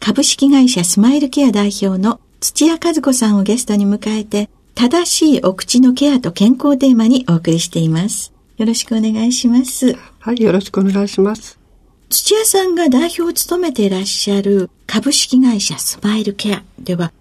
[0.00, 8.32] 株式会社スマイルケア代表の土屋和子さんをゲストに迎えて正しいお口のケアと健康テーマにお送りしています。
[8.56, 9.96] よろしくお願いします。
[10.20, 11.58] はい、よろしくお願いします。
[12.10, 17.12] 土屋さんが代表を務めていらっしゃる株式会社スマイルケアでは、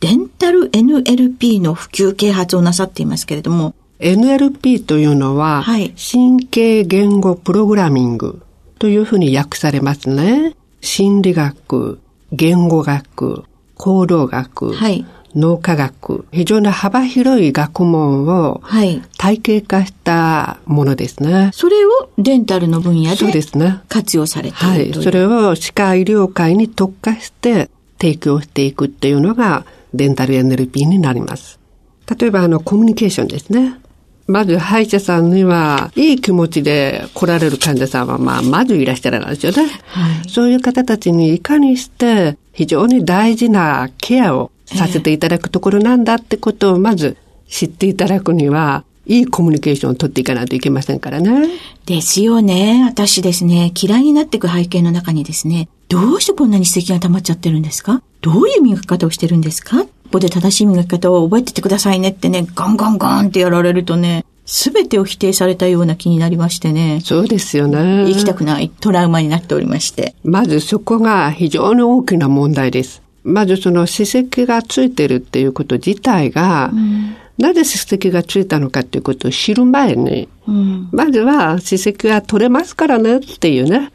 [0.00, 8.42] デンタル NLP の普及啓発をなさっていますけれども、NLP というのは、はい、神経言語プログラミング
[8.78, 10.54] というふうに訳されますね。
[10.80, 12.00] 心理学、
[12.32, 13.44] 言語学、
[13.76, 18.62] 行動学、はい、脳科学、非常に幅広い学問を
[19.18, 21.50] 体系化したものですね。
[21.52, 23.42] それをデンタルの分野で
[23.88, 24.94] 活用されているはい。
[24.94, 27.68] それを歯科医療界に特化して
[28.00, 31.58] 提供していくっていうのがデンタル NLP になります。
[32.18, 33.80] 例えばあのコミュニケーションですね。
[34.26, 39.70] まず歯医者さんには、いい気持ちで来られる患者さんは、まあ、まずいらっしゃらないですよね。
[39.86, 47.16] はい、そういう方たちにいかにして非常に大事なケアをさせていただくところなんだってことをまず
[47.48, 51.48] 知っていただくには、いいコミュニケーションを取っていかないといけませんからね。
[51.84, 52.82] ですよね。
[52.86, 58.02] 私ですね、嫌いになっていく背景の中にですね、どうしてこんなに指摘が溜まっちゃってるんですか？
[58.22, 59.84] どういう磨き方をしてるんですか？
[60.14, 67.00] ここで正しい磨き方を覚えててくださいねってね、ガンガンガンってやられるとね、すべてを否定されたような気になりましてね。
[67.02, 68.04] そうですよね。
[68.06, 70.14] 生きたくないトラウマになっておりまして。
[70.22, 73.02] まずそこが非常に大きな問題です。
[73.24, 83.90] まずその歯石がついてるっていうこと自体が、うん、なぜ歯石がついたのかっていうことを知る前に、うん、まずは歯石が取れますからねっていうね。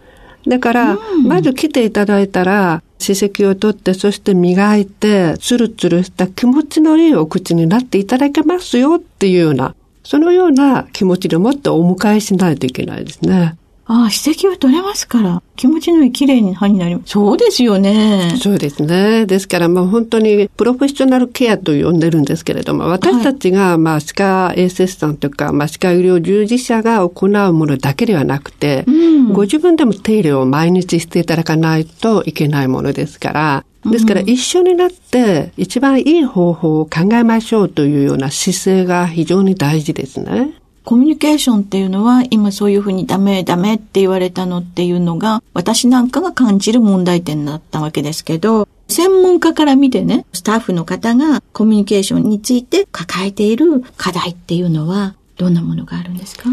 [0.46, 9.74] だから、うん、まず来ていただいたら、歯石を取って、そして磨いて、ツルツルした気持ちのいいお口になっていただけますよっていうような、
[10.04, 13.56] そのような気持ちでもってお迎えしないといけないですね。
[13.92, 15.42] ああ、歯石は取れますから。
[15.56, 17.10] 気持ちのいい綺麗に歯になります。
[17.10, 18.36] そうですよね。
[18.40, 19.26] そうですね。
[19.26, 40.54] ですからもう本当にプロフェッショナルケアと呼んでるんですけれども、私たちがまあ歯科衛生士さんとか、まあ歯科医療従事者が行うものだけではなくて、うん、ご自分でも手入れを毎日していただかないといけないものですから、ですから一緒になって一番いい方法を考えましょうというような姿勢が非常に大事ですね。
[40.90, 56.50] コミュニケーションっていうのは、今そういうふうにダメダメって言われたのっていうのが、私なんかが感じる問題点だったわけですけど、専門家から見てね、スタッフの方がコミュニケーションについて抱えている課題っていうのは、どんなものがあるんですか？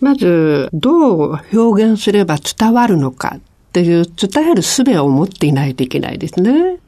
[0.00, 3.40] まず、どう表現すれば伝わるのかっ
[3.74, 6.78] ていう伝える術を持っていないといけないですね。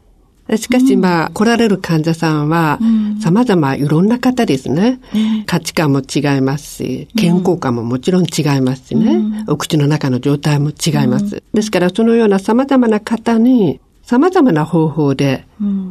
[0.57, 2.79] しかし、まあ、来られる患者さんは、
[3.21, 5.01] 様々いろんな方ですね。
[5.47, 9.45] 価値観も違いますし、健康感ももちろん違いますしね。
[9.49, 11.43] お口の中の状態も違います。
[11.53, 15.45] ですから、そのような様々な方に、様々な方法で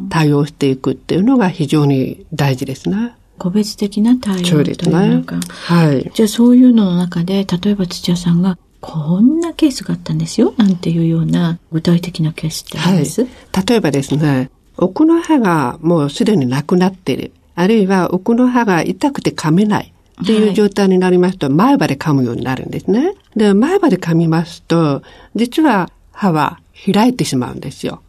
[0.10, 3.14] 対応していくっていうのが非常に大事ですね。
[3.38, 5.38] 個別的な対応というのが。
[5.38, 6.12] ね、はい。
[6.14, 8.58] じゃあそういうのの中で、例えば土屋さんが、
[8.88, 17.32] こんなケースがあったんですよ、なんていうような具体的なケースってあります、はい、例えばですね、奥の歯がもうすでになくなっている。
[17.56, 19.92] あるいは奥の歯が痛くて噛めない。
[20.22, 23.16] っていう状態になりますと、前歯で噛むようになるんですね。
[23.36, 25.02] で、前歯で噛みますと、
[25.36, 26.60] 実は歯は
[26.94, 28.02] 開いてしまうんですよ。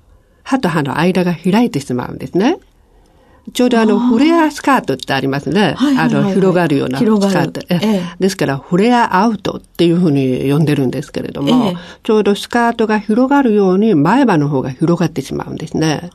[0.44, 2.58] 歯と歯の間が開いてしまうんですね。
[3.52, 5.76] ちょうどあの、フレアスカートってありますね。
[5.78, 7.60] あの、広がるようなスカート。
[7.68, 16.10] ええ、ですから、フレアアウトっていうふうに呼んでるんですけれども、え、ちょうどスカートが広がるように前歯の方が広がってしまうんですね。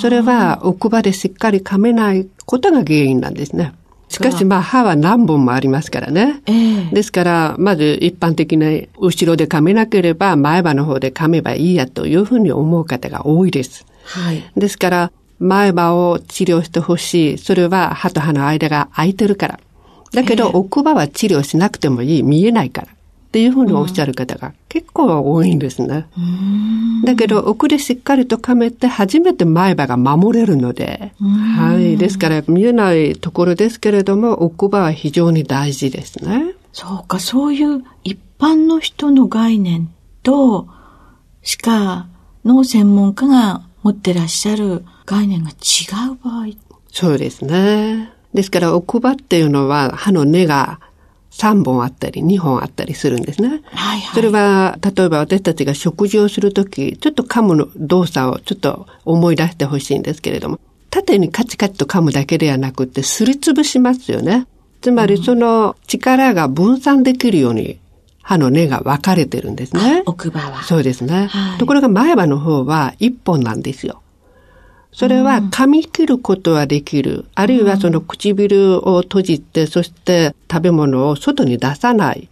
[0.00, 3.72] それは奥歯でしっかり噛めないことが原因なんですね。
[4.08, 6.42] しかしまあ歯は何本もありますからね。
[6.46, 13.86] えー、ですから、まず一般的に後ろで噛めなければ前歯の方で噛めばいいやというふうに思う方が多いです。
[14.04, 14.42] はい。
[14.56, 17.38] ですから、前歯を治療してほしい。
[17.38, 19.60] それは歯と歯の間が空いてるから。
[20.12, 22.22] だけど、奥歯は治療しなくてもいい。
[22.22, 22.88] 見えないから。
[22.88, 26.06] っていうふうにおっしゃる方が結構多いんですね。
[27.04, 31.96] だけど、奥でしっかりと噛めて初めて前歯が守れるので、はい。
[31.96, 36.54] ですから見えないところですけれども、奥歯は非常に大事ですね。
[36.72, 39.90] そうか、そういう一般の人の概念
[40.24, 40.66] と、
[41.42, 42.06] 歯科
[42.44, 45.54] の専門家が持ってらっしゃる概念が違
[46.12, 46.46] う場合。
[46.92, 48.12] そうですね。
[48.32, 50.78] ですから奥歯っていうのは歯の根が
[51.32, 53.48] 3本あったり2本あったりするんですね。
[53.48, 60.60] はいはい、それは、例えば私たちが食事をするとき、ちょっと噛むの動作をちょっと思い出してほしいんですけれども、
[60.90, 64.46] 縦にカチカチと噛むだけではなくて、すりつぶしますよね。
[64.80, 67.78] つまりその力が分散できるように
[68.22, 70.02] 歯の根が分かれてるんですね。
[70.06, 70.62] 奥歯は。
[70.62, 71.26] そうですね。
[71.26, 74.02] はい、ところが前歯の方は1本なんですよ。
[74.92, 77.24] それは噛み切ることはできる。
[77.34, 82.28] あるいはその唇を閉じて、そして食べ物を外に出さない。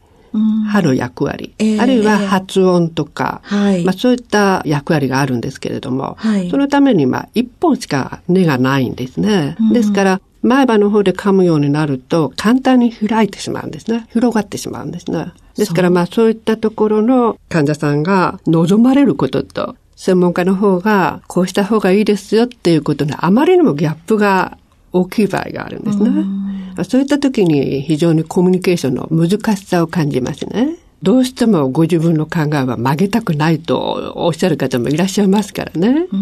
[0.69, 9.57] 歯の役割、えー、あるいは発音とか、はい、まあ、そういった役割があるんですけれども、はい、そのためにまあ一本しか根がないんですね。
[9.73, 14.07] ですから前歯の方で噛むようになると簡単に開いてしまうんですね。
[14.13, 15.33] 広がってしまうんですね。
[15.57, 24.57] ですからまあそういったところの患者さんが望まれることと専門家の方が、こうした方がいいですよっていうことにあまりにもギャップが
[24.93, 26.85] 大きい場合があるんですね。
[26.89, 30.77] そういった時に非常にコミュニケーションの難しさを感じますね。
[31.03, 36.07] どうしてもご自分の考えは曲げたくないとおっしゃる方もいらっしゃいますからね。
[36.13, 36.17] う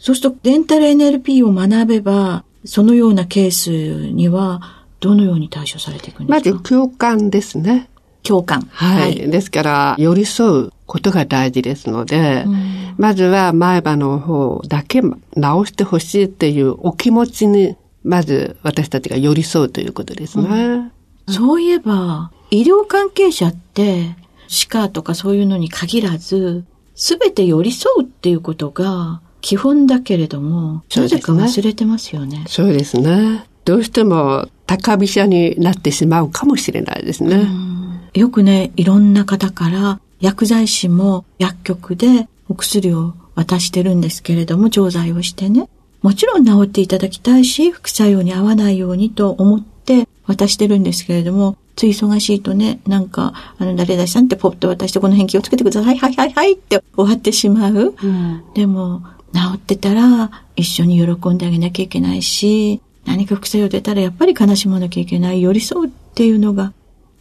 [0.00, 3.70] そうすると、デンタル NLP を学べば、そのようなケース
[4.10, 6.50] には、どのように対処されていくんですか？
[6.50, 7.88] まず共感ですね。
[8.26, 8.68] 共感。
[8.72, 9.00] はい。
[9.00, 15.02] はい、ですから、寄り添うことが大事ですので、うん、まずは前歯の方だけ
[15.36, 20.44] 直してほしいっていうお気持ちに、まず私たちが寄り添うということですね。
[20.48, 20.92] うん、
[21.28, 24.16] そういえば、医療関係者って、
[24.48, 26.64] 歯科とかそういうのに限らず、
[26.94, 32.44] すべて寄り添うっていうことが基本だけれども、なぜか忘れてますよね。
[32.48, 33.44] そうですね。
[33.64, 37.36] どうしても高飛車になってしまうかもしれないですね。
[37.36, 37.85] うん
[38.16, 45.68] よくね、いろんな方から薬剤師も薬局でお薬を渡してるんですけれども、錠剤をしてね。
[46.02, 55.98] もちろん治っていただきたいし、副作用に合わないようにと思って渡してるんですけれども、つい忙しいとね、なんか、あの、誰々さんってポッと渡してこの辺気をつけてください。
[55.98, 57.94] はいはいはいって終わってしまう。
[58.02, 59.02] うん、でも、
[59.34, 65.42] 治ってたら一緒に喜んであげなきゃいけないし、何か副作用出たらやっぱり悲しまなきゃいけない。
[65.42, 66.72] 寄り添うっていうのが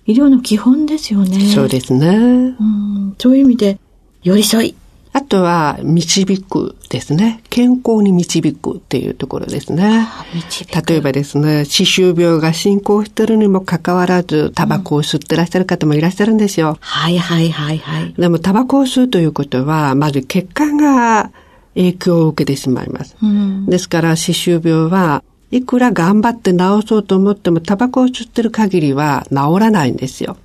[0.06, 1.40] 医療の基本ですよね。
[1.48, 2.08] そうですね。
[2.08, 3.80] うん、そういう意味で、
[4.24, 4.76] 寄り添い。
[5.14, 7.42] あとは、導くですね。
[7.50, 10.08] 健康に導くっていうところですね。
[10.88, 16.70] 例えばですね、歯周病が進行しているにもかかわらず、タバコを吸ってらっしゃる方もいらっしゃるんですよ。
[16.70, 18.14] うん、はいはいはいはい。
[18.14, 21.32] でも、タバコを吸うということは、まず血管が
[21.76, 23.16] 影響を受けてしまいます。
[23.24, 25.24] うん、ですから、歯周病は
[25.56, 30.36] いくら頑張って治そうと思っても、タバコを吸ってる限りは治らないんですよ。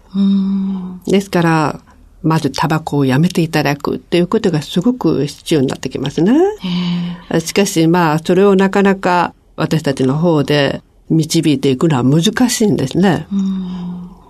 [1.06, 1.80] ですから、
[2.22, 6.32] まずタバコをやめていただくっていうことがすごく必要になってきますね。
[7.40, 13.26] しかし、まあ、それをなかなか私たちの方で導いていくのは難しいんですね。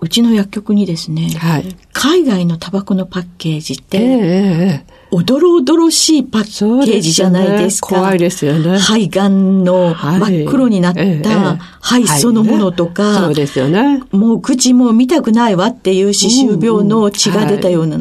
[0.01, 7.87] うちの薬局にですね、はい、海外のタバコのパッケージって、えーおどろおどろしいパッケージじゃないですか。
[7.89, 8.79] すね、怖いですよね。
[8.79, 14.01] 肺がんの真っ黒になった肺そのものとか、そうですよね。
[14.11, 17.97] もう口も見たくないわっていう歯周病の血が出たような、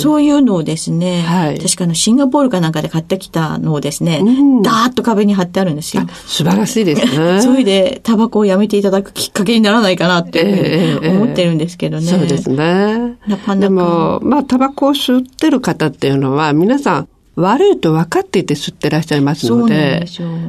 [0.00, 4.22] そういうのをですね、はい、確かのシンガポールかなんかで買ってきたのをですね、
[4.62, 6.06] ダーッと壁に貼ってあるんですよ。
[6.26, 7.40] 素晴らしいですね。
[7.42, 12.06] それでタバコをやめていただくきっかけにならないかなって思ってるんですけどね。
[12.06, 13.16] そうですね。
[13.26, 13.56] なかなか。
[13.56, 20.06] でも、まあ、タバコを吸ってる方っていうのは、皆さん悪いと分かっていて吸ってらっしゃいますので、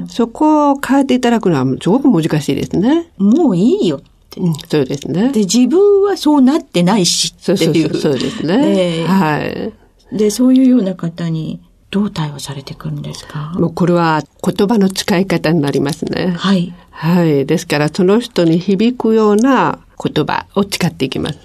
[0.07, 3.11] そこを変えていただくのはすごく難しいですね。
[3.17, 4.41] もういいよって。
[4.41, 5.31] うん、そうですね。
[5.31, 7.89] で、自分はそうなってないしっていう。
[7.93, 9.05] そうそうそうですね。
[9.07, 9.73] はい。
[10.15, 11.61] で、そういうような方に、
[11.91, 13.53] どう対応されてくるんですか？
[13.57, 16.33] もうこれは言葉の使い方になりますね。
[16.35, 16.73] はい。
[16.91, 17.45] はい。
[17.45, 21.39] ですからその人に響くような言葉を使っていきます。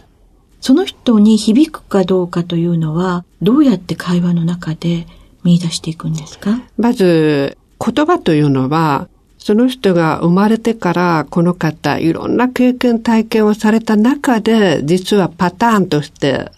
[0.60, 5.06] その人に響くかどうかというのは、どうやって会話の中で
[5.42, 6.60] 見出していくんですか？
[6.76, 16.50] まず、言葉というのは、その人が生まれてからこの方、いろんな経験、体験をされた中で、実はパターンとして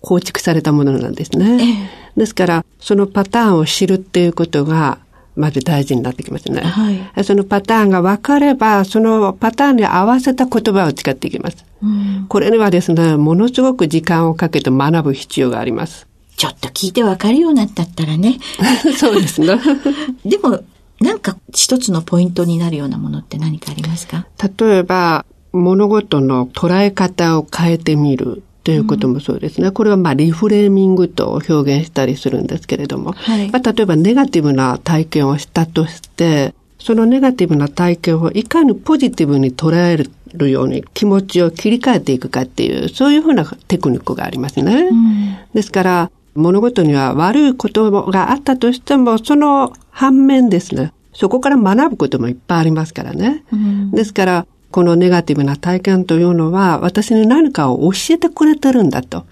[0.00, 1.90] 構築されたものなんですね。
[2.16, 4.98] えですから、そのパターンを知るっていうことが、
[5.36, 6.60] まず大事になってきますね。
[6.60, 11.64] はい、そのパターンが分かれば、そのパターンに合わせた言葉を使っていきます。
[11.82, 16.06] うん、これにはですね、ものすごく時間をかけて学ぶ必要があります。
[16.36, 18.38] ちょっと聞いて分かるようになったったらね。
[18.96, 19.58] そうですね。
[20.24, 20.60] でも、
[21.00, 24.26] なんか一つのポイントになるようなものって何かありますか？
[24.58, 28.42] 例えば、物事の捉え方を変えてみる。
[28.62, 29.70] ということもそうですね。
[29.70, 44.88] これはまあリフレーミングと表現したりするんですけれども、はい、まあ、例えばネガティブな体験をしたとして、そのネガティブな体験をいかにポジティブに捉えるように気持ちを切り替えていくかっていう、そういうふうなテクニックがありますね。
[44.90, 53.44] うん、ですから、物事には悪いことがあったとしても、その反面ですね、そこから学ぶこともいっぱいありますからね。
[53.52, 59.26] うん、ですから、このネガティブな体験というのは、私に何かを教えてくれてるんだと。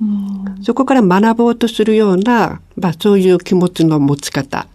[0.00, 4.66] うん、そこから学ぼうとするような、まあそういう気持ちの持ち方。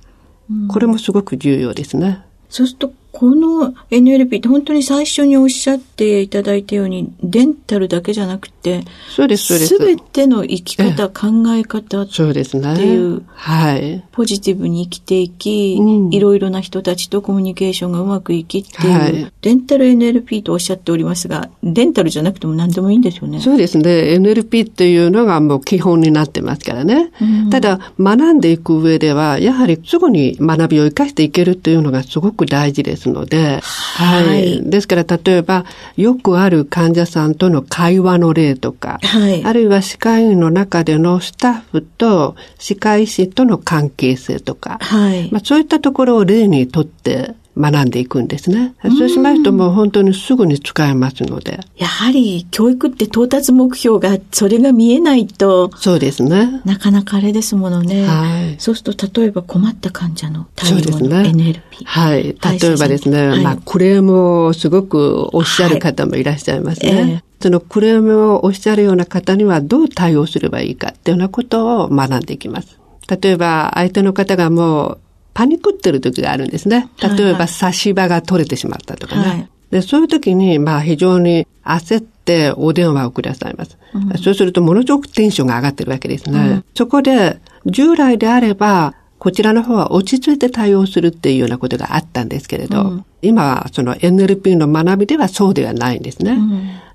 [0.70, 2.22] これもすごく重要ですね。
[2.50, 9.76] そうすると、この NLP って本当に最初におっしゃっていただいたように、デンタルだけじゃなくて、そうです、そうです。
[9.78, 14.04] すべての生き方、考え方っていう、はい。
[14.12, 23.40] ポジティブに生きていき、うん、いろいろな人たちとコミュニケーションがうまくいきっていう、はい、デンタル NLP とおっしゃっておりますが、デンタルじゃなくても何でもいいんですよね。
[23.40, 24.18] そうですね。
[24.18, 27.12] NLP っていうのがもう基本になってますからね。
[27.22, 34.26] うん、ただ、学んでいく上では、やはりすぐに学びを生かしていけるっていうのがすごく大事ですので、はい。
[34.26, 35.64] はい、ですから、例えば、
[35.96, 48.74] よくある患者さんとの会話の例とか、はい、あるいは歯科医院の中でのスタッフと歯科医師との関係性とか、はい、まあ、そういったところを例にとって学んでいくんですね。
[48.98, 51.60] そうしますともう本当にすぐに使えますので。
[51.76, 55.70] やはり教育って到達目標が、それが見えないと。
[55.76, 56.62] そうですね。
[56.64, 58.08] なかなかあれですものね。
[58.08, 58.56] はい。
[58.60, 61.62] そうすると例えば困った患者の対応の NLP。
[61.84, 62.24] はい。
[62.24, 66.92] 例えばですね、はい、まあクレームをすごくおっしゃる方もいらっしゃいますね。
[66.92, 72.80] はいえーそのクレームをおっしゃるような方にはどう対応すればいいかっていうようなことを学んでいきます。
[73.22, 75.00] 例えば相手の方がもう
[75.40, 76.90] パニックってる時があるんですね。
[77.02, 79.22] 例えば差し歯が取れてしまったとかね。
[79.22, 83.78] はい、で、そういう時に、まあ非常に焦ってお電話をくださいます。
[83.94, 86.40] うん、そうするとものすごくテンションが上がってるわけですね。
[86.40, 96.38] うん、そこで、従来であれば、こちらの方は落ち着いて対応するっていうようなことがあったんですけれど、うん、今はその NLP の学びではそうではないんですね。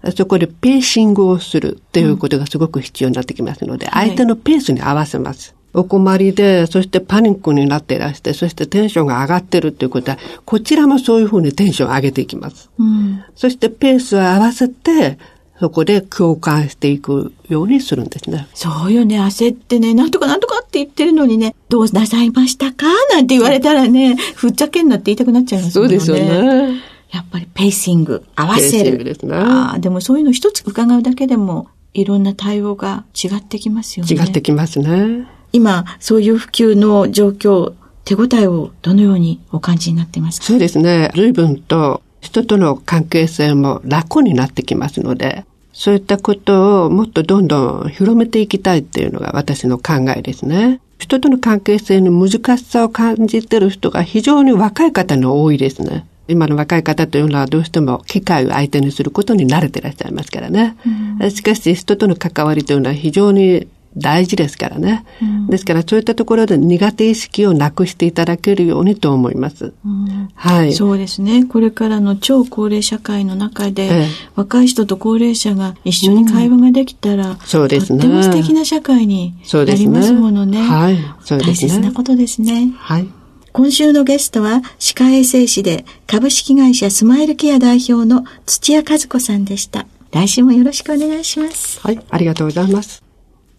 [0.05, 5.55] うん、そこでペーシングをするっていうことがすごく必要になってきますので、相手のペースに合わせます。
[5.75, 12.71] お困りで、そしてパニックになっていらして、そしてテンションが上がってるっていうことは、こちらもそういうふうにテンションを上げていきます。
[12.79, 15.19] うん、そしてペースを合わせて、
[15.61, 18.49] そこで共感していくようにするんですね。
[18.55, 19.21] そうよね。
[19.21, 22.87] 焦ってね、なんとかなんとかって言ってるのにね、どうなさいましたか？
[23.13, 26.01] なんて言われたらね、ふっちゃけんなって言いたくなっちゃいますよね。
[26.01, 26.83] そうですよね。
[27.13, 28.71] やっぱりペーシング、合わせる。
[28.71, 29.37] ペーシングですね。
[29.37, 34.13] ああ、でもそういうの一つ伺うだけでも、いろんな対応が違ってきますよね。
[34.13, 35.29] 違ってきますね。
[35.55, 37.73] 今、そういう普及の状況、
[38.05, 40.47] 手応えをどのようにお感じになってますか？
[40.47, 41.11] そうですね。
[41.15, 50.81] 随分と人との関係性も楽になってきますので、そういったことをもっとどんどん広めていきたいっていうのが私の考えですね。
[50.99, 56.05] 人との関係性に難しさを感じている人が非常に若い方に多いですね。
[56.27, 60.77] 今の若い方というのはどうしても機械を相手にすることに慣れていらっしゃいますからね。
[61.21, 69.73] うん、しかし人との関わりというのは非常に大事ですからね、うん、ですからそういったところで苦手意識をなくしていただけるようにと思います。
[69.85, 70.73] うん、はい。
[70.73, 71.45] そうですね。
[71.45, 78.01] これからの超高齢社会の中で、ええ、若い人と高齢者が一緒に会話ができたら、うん、そうですね。
[78.01, 80.61] とっても素敵な社会になりますものね。
[80.61, 80.99] ねはい。
[81.25, 81.69] そうですね。
[81.69, 82.73] 大切なことですね。
[82.77, 83.07] はい。
[83.53, 89.87] 今週のゲストは、歯科衛生士で株式会社スマイルケア代表の土屋和子さんでした。
[90.11, 91.81] 来週もよろしくお願いします。
[91.81, 93.04] はい、ありがとうございます。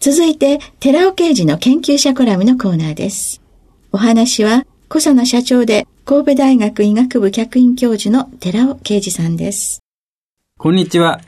[0.06, 3.42] 続いて、寺尾刑事の研究者コラムのコーナーです。
[3.92, 9.80] お話は、小佐野社長で神戸大学医学部客員教授の寺尾啓二さんです。
[10.60, 11.22] こんにちは、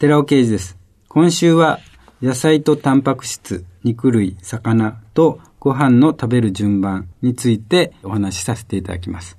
[0.00, 0.76] 寺尾啓二です。
[1.06, 1.78] 今週は、
[2.20, 9.38] 野菜とタンパク質、肉類、魚とご飯の食べる順番についてお話しさせていただきます。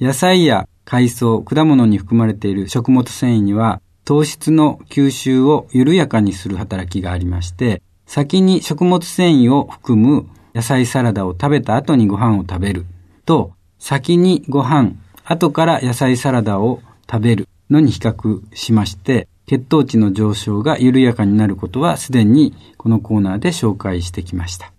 [0.00, 12.86] 野菜や海藻、果物に含まれている食物繊維には糖質の吸収を緩やかにする働きがありまして、先に食物繊維を含む野菜サラダを食べた後にご飯を食べる
[13.26, 14.92] と、先にご飯、
[15.24, 16.80] 後から野菜サラダを
[17.10, 24.72] 食べるのに比較しまして、血糖値の上昇が緩やかになることはすでにこのコーナーで紹介してきました。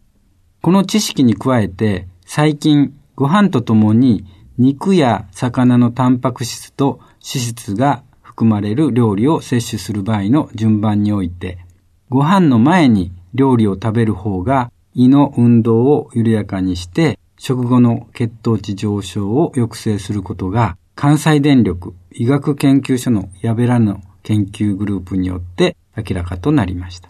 [0.61, 4.25] この知識に加えて、最近ご飯とともに
[4.57, 11.64] 肉や魚のタンパク質と脂質が含まれる料理を摂取する場合の順番において、
[12.09, 27.09] ご飯の前に料理を食べる方が胃の運動を緩やかにして食後の血糖値上昇を抑制することが関西電力医学研究所の矢部らの研究グループによって明らかとなりました。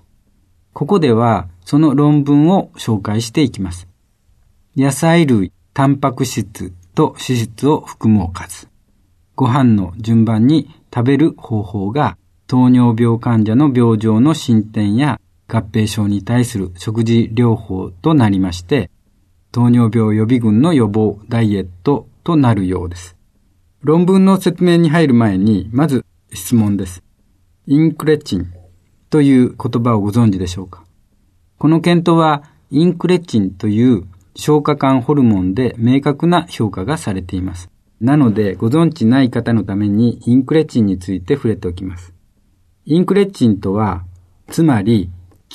[0.73, 3.87] ここではその論文を紹介していきます。
[4.75, 8.67] 野菜類、タンパク質と脂質を含むおかず。
[9.35, 18.89] ご飯の順番に食べる方法が糖尿病患者の病状の進展や合併症に対する食事療法となりまして、
[19.51, 23.15] 糖尿病予備軍の予防ダイエットとなるようです。
[23.81, 27.03] 論文の説明に入る前に、まず質問です。
[27.67, 28.51] インクレチン
[29.09, 30.83] という言葉をご存知でしょうか？
[31.57, 34.03] この検討はインクレチンという
[34.35, 37.69] 消化管ホルモンで明確な評価がされています。
[38.01, 42.13] なので、ご存知ない方のためにインクレチンについて触れておきます。
[42.87, 44.05] インクレッチンとは、
[44.47, 45.09] つまり、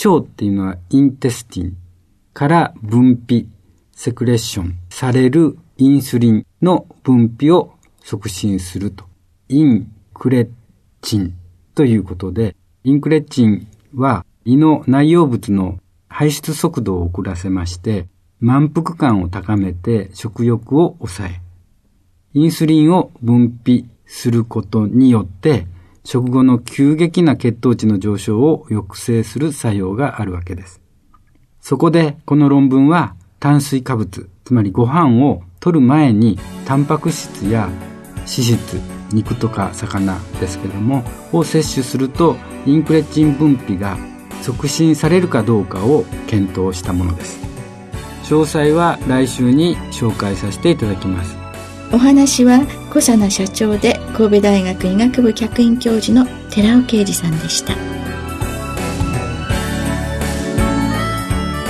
[0.05, 1.77] 腸っていうのはインテスティン
[2.33, 3.47] から分泌、
[3.93, 9.05] セクレッションされるインスリンの分泌を促進すると。
[9.49, 10.49] インクレッ
[11.03, 11.35] チン
[11.77, 18.09] ということで、インクレッチンは胃の内容物の排出速度を遅らせまして、
[18.41, 21.41] 満腹感を高めて食欲を抑え、
[22.35, 25.67] インスリンを分泌することによって、
[26.05, 30.81] 食後の急激な血糖値の上昇を抑制する作用があるわけです。
[31.61, 37.69] そこで、この論文は炭水化物、つまりご飯を取る前に、タンパク質や
[38.17, 38.81] 脂質、
[39.13, 42.37] 肉とか魚ですけども、を摂取すると、
[42.67, 43.99] インクレチン分泌が
[44.43, 47.41] 促進されるかどうかを検討したものです。
[48.31, 51.40] 詳細は来週に紹介させていただきます
[51.93, 57.75] お話は小佐奈社長で神戸大学医学部客員教授の寺尾啓二さんでした。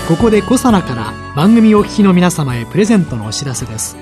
[0.07, 3.97] ここで小佐奈から番組お聞きの皆様へプレゼントのお知らせです。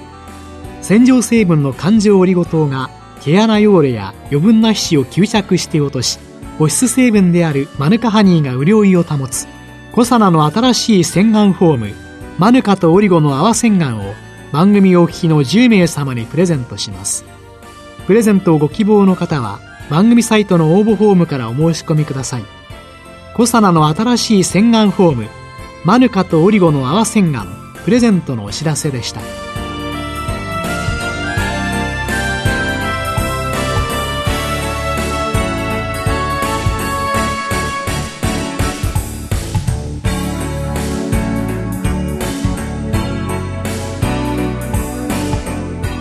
[0.80, 6.18] 洗浄成分の環状オリゴ糖が毛穴汚れや余分な皮脂を吸着して落とし
[6.58, 9.46] 保湿成分であるマヌカハニーが潤いを保つ。
[9.92, 11.94] コサナの新しい洗顔フォーム
[12.38, 14.14] マヌカとオリゴの泡洗顔を
[14.52, 17.24] 番組お聞きの10名様にプレゼントします。
[18.06, 22.44] プレゼントをご希望の方は番組サイトの応募フォームからお申し込みください。
[23.34, 25.26] コサナの新しい洗顔フォーム
[25.84, 27.46] マヌカとオリゴの泡洗顔
[27.84, 29.47] プレゼントのお知らせでした。